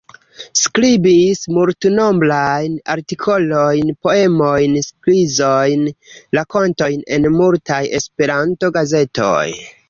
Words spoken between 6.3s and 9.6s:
rakontojn en multaj Esperanto-gazetoj.